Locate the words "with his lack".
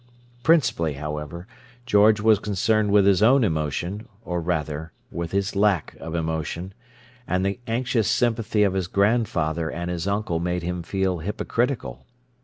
5.11-5.93